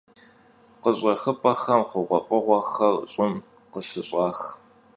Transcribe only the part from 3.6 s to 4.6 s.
khışış'ax.